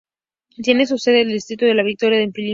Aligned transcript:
Tiene 0.63 0.87
su 0.87 0.97
sede 0.97 1.21
en 1.21 1.27
el 1.27 1.33
distrito 1.33 1.67
de 1.67 1.75
La 1.75 1.83
Victoria, 1.83 2.17
en 2.21 2.31
Lima, 2.33 2.33
Perú. 2.33 2.47